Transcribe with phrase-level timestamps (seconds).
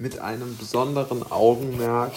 [0.00, 2.12] mit einem besonderen Augenmerk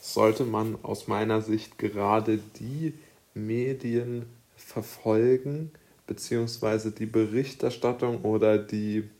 [0.00, 2.94] sollte man aus meiner Sicht gerade die
[3.34, 5.72] Medien verfolgen,
[6.06, 9.10] beziehungsweise die Berichterstattung oder die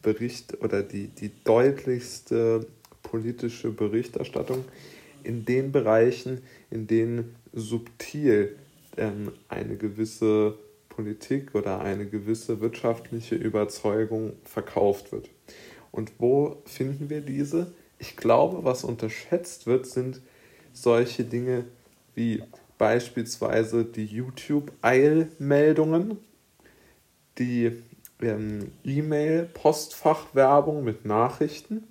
[0.00, 2.66] Bericht oder die, die deutlichste
[3.02, 4.64] politische Berichterstattung
[5.24, 8.56] in den Bereichen, in denen subtil
[8.96, 10.54] ähm, eine gewisse
[10.88, 15.28] Politik oder eine gewisse wirtschaftliche Überzeugung verkauft wird.
[15.96, 17.72] Und wo finden wir diese?
[17.98, 20.20] Ich glaube, was unterschätzt wird, sind
[20.74, 21.64] solche Dinge
[22.14, 22.42] wie
[22.76, 26.18] beispielsweise die YouTube-Eilmeldungen,
[27.38, 27.82] die
[28.20, 31.84] ähm, E-Mail-Postfachwerbung mit Nachrichten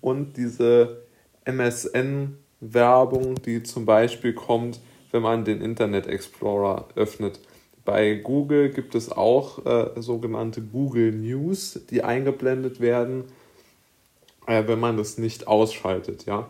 [0.00, 1.02] und diese
[1.44, 4.80] MSN-Werbung, die zum Beispiel kommt,
[5.12, 7.38] wenn man den Internet Explorer öffnet.
[7.86, 13.24] Bei Google gibt es auch äh, sogenannte Google News, die eingeblendet werden,
[14.48, 16.26] äh, wenn man das nicht ausschaltet.
[16.26, 16.48] Ja?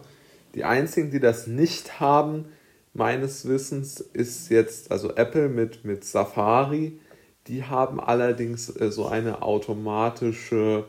[0.55, 2.47] Die einzigen, die das nicht haben,
[2.95, 6.99] meines Wissens, ist jetzt also Apple mit, mit Safari.
[7.49, 10.85] Die haben allerdings äh, so eine automatische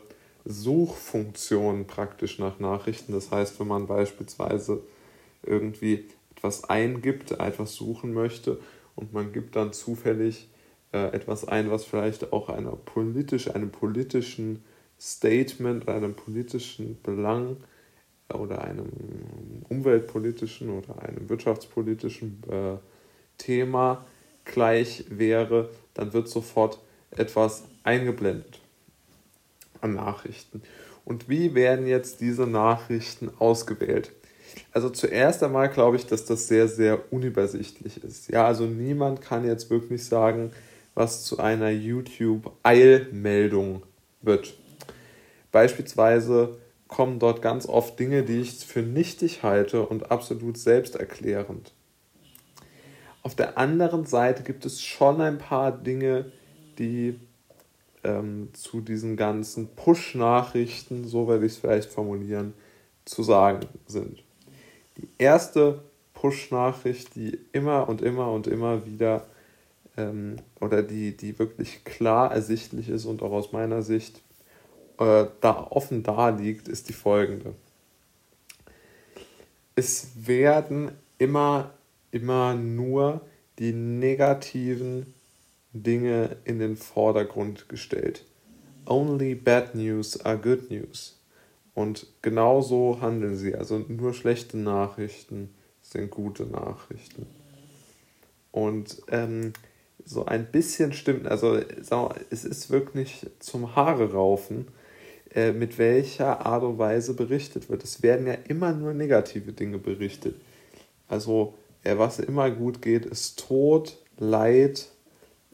[0.46, 3.12] Suchfunktion praktisch nach Nachrichten.
[3.12, 4.80] Das heißt, wenn man beispielsweise
[5.42, 8.58] irgendwie etwas eingibt, etwas suchen möchte
[8.98, 10.48] und man gibt dann zufällig
[10.92, 14.64] äh, etwas ein, was vielleicht auch einer politisch, einem politischen
[15.00, 17.58] Statement einem politischen Belang
[18.34, 18.88] oder einem
[19.68, 22.76] umweltpolitischen oder einem wirtschaftspolitischen äh,
[23.38, 24.04] Thema
[24.44, 26.80] gleich wäre, dann wird sofort
[27.12, 28.60] etwas eingeblendet
[29.80, 30.62] an Nachrichten.
[31.04, 34.10] Und wie werden jetzt diese Nachrichten ausgewählt?
[34.72, 38.30] Also zuerst einmal glaube ich, dass das sehr, sehr unübersichtlich ist.
[38.30, 40.52] Ja, also niemand kann jetzt wirklich sagen,
[40.94, 43.82] was zu einer YouTube-Eilmeldung
[44.22, 44.54] wird.
[45.52, 51.72] Beispielsweise kommen dort ganz oft Dinge, die ich für nichtig halte und absolut selbsterklärend.
[53.22, 56.32] Auf der anderen Seite gibt es schon ein paar Dinge,
[56.78, 57.20] die
[58.04, 62.54] ähm, zu diesen ganzen Push-Nachrichten, so werde ich es vielleicht formulieren,
[63.04, 64.22] zu sagen sind.
[64.98, 65.82] Die erste
[66.14, 69.26] Push-Nachricht, die immer und immer und immer wieder
[69.96, 74.20] ähm, oder die, die wirklich klar ersichtlich ist und auch aus meiner Sicht
[74.98, 77.54] äh, da offen da liegt, ist die folgende.
[79.74, 81.70] Es werden immer,
[82.10, 83.20] immer nur
[83.58, 85.14] die negativen
[85.72, 88.24] Dinge in den Vordergrund gestellt.
[88.86, 91.17] Only bad news are good news.
[91.78, 93.54] Und genau so handeln sie.
[93.54, 97.24] Also nur schlechte Nachrichten sind gute Nachrichten.
[98.50, 99.52] Und ähm,
[100.04, 101.56] so ein bisschen stimmt, also
[102.30, 104.66] es ist wirklich zum Haare raufen,
[105.32, 107.84] äh, mit welcher Art und Weise berichtet wird.
[107.84, 110.34] Es werden ja immer nur negative Dinge berichtet.
[111.06, 114.88] Also äh, was immer gut geht, ist Tod, Leid,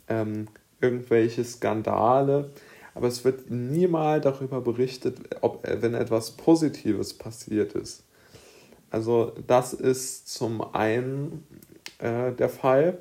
[0.08, 0.48] ähm,
[0.80, 2.50] irgendwelche Skandale.
[2.94, 8.04] Aber es wird niemals darüber berichtet, ob wenn etwas Positives passiert ist.
[8.90, 11.44] Also das ist zum einen
[11.98, 12.98] äh, der Fall.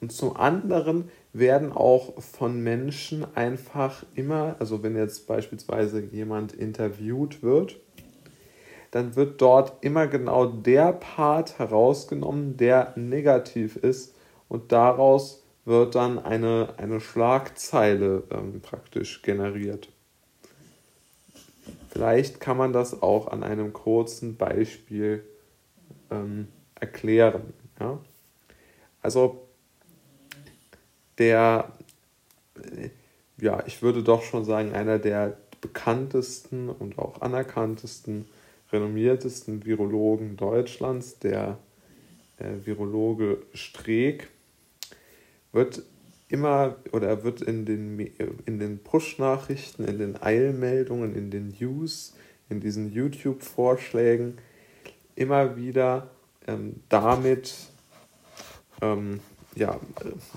[0.00, 7.42] Und zum anderen werden auch von Menschen einfach immer, also wenn jetzt beispielsweise jemand interviewt
[7.42, 7.80] wird,
[8.92, 14.14] dann wird dort immer genau der Part herausgenommen, der negativ ist
[14.48, 19.88] und daraus wird dann eine, eine Schlagzeile ähm, praktisch generiert.
[21.90, 25.24] Vielleicht kann man das auch an einem kurzen Beispiel
[26.10, 27.54] ähm, erklären.
[27.78, 27.98] Ja?
[29.00, 29.46] Also
[31.18, 31.72] der,
[33.38, 38.26] ja, ich würde doch schon sagen, einer der bekanntesten und auch anerkanntesten,
[38.72, 41.58] renommiertesten Virologen Deutschlands, der
[42.38, 44.28] äh, Virologe Streeck,
[45.54, 45.82] wird
[46.28, 52.14] immer oder wird in den, in den Push-Nachrichten, in den Eilmeldungen, in den News,
[52.48, 54.38] in diesen YouTube-Vorschlägen
[55.14, 56.10] immer wieder
[56.46, 57.54] ähm, damit
[58.82, 59.20] ähm,
[59.54, 59.78] ja,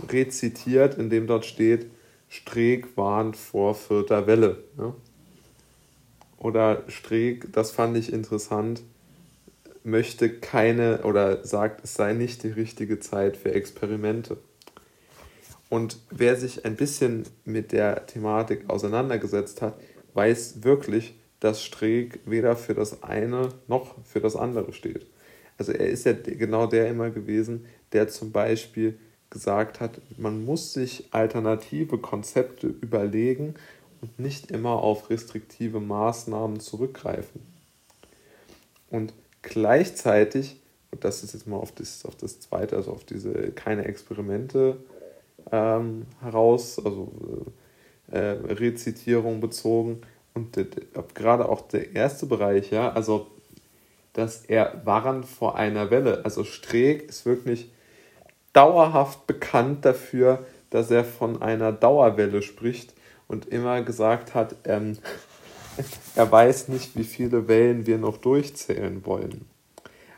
[0.09, 1.88] rezitiert, indem dort steht,
[2.30, 4.63] Streeck warnt vor vierter Welle.
[4.77, 4.94] Ne?
[6.38, 8.83] Oder Streeck, das fand ich interessant,
[9.83, 14.38] möchte keine oder sagt, es sei nicht die richtige Zeit für Experimente.
[15.69, 19.78] Und wer sich ein bisschen mit der Thematik auseinandergesetzt hat,
[20.14, 25.06] weiß wirklich, dass Streeck weder für das eine noch für das andere steht.
[25.58, 28.98] Also er ist ja genau der immer gewesen, der zum Beispiel
[29.30, 33.56] gesagt hat, man muss sich alternative Konzepte überlegen
[34.02, 37.42] und nicht immer auf restriktive Maßnahmen zurückgreifen.
[38.90, 40.62] Und gleichzeitig,
[40.92, 44.78] und das ist jetzt mal auf das, auf das zweite, also auf diese keine Experimente
[45.51, 47.11] ähm, heraus, also
[48.11, 50.01] äh, Rezitierung bezogen,
[50.38, 50.55] und
[51.15, 53.27] gerade auch der erste Bereich, ja, also
[54.13, 56.25] dass er warnt vor einer Welle.
[56.25, 57.71] Also Streeck ist wirklich
[58.53, 62.94] dauerhaft bekannt dafür, dass er von einer Dauerwelle spricht
[63.27, 64.97] und immer gesagt hat, ähm,
[66.15, 69.45] er weiß nicht, wie viele Wellen wir noch durchzählen wollen.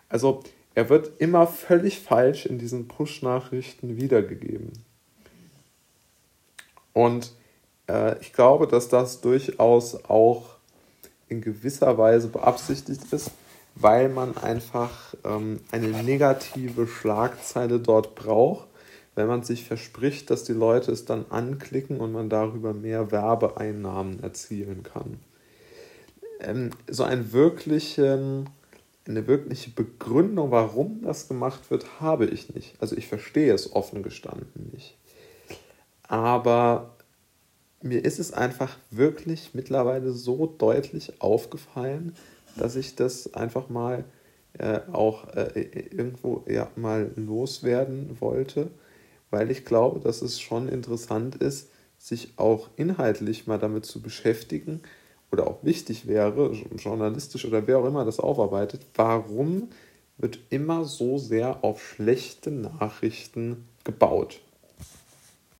[0.08, 0.44] Also
[0.76, 4.72] er wird immer völlig falsch in diesen Push-Nachrichten wiedergegeben.
[6.94, 7.32] Und
[7.88, 10.56] äh, ich glaube, dass das durchaus auch
[11.28, 13.32] in gewisser Weise beabsichtigt ist,
[13.76, 18.68] weil man einfach ähm, eine negative Schlagzeile dort braucht,
[19.16, 24.24] wenn man sich verspricht, dass die Leute es dann anklicken und man darüber mehr Werbeeinnahmen
[24.24, 25.20] erzielen kann.
[26.40, 28.50] Ähm, so ein wirklichen,
[29.08, 32.76] eine wirkliche Begründung, warum das gemacht wird, habe ich nicht.
[32.80, 34.98] Also ich verstehe es offen gestanden nicht.
[36.10, 36.98] Aber
[37.82, 42.16] mir ist es einfach wirklich mittlerweile so deutlich aufgefallen,
[42.58, 44.04] dass ich das einfach mal
[44.58, 48.72] äh, auch äh, irgendwo ja, mal loswerden wollte,
[49.30, 51.70] weil ich glaube, dass es schon interessant ist,
[52.00, 54.82] sich auch inhaltlich mal damit zu beschäftigen
[55.32, 59.70] oder auch wichtig wäre, journalistisch oder wer auch immer das aufarbeitet, warum
[60.18, 64.42] wird immer so sehr auf schlechte Nachrichten gebaut?